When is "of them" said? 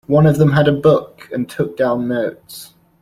0.25-0.53